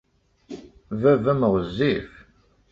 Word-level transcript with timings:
Baba-m 1.01 1.41
ɣezzif. 1.53 2.11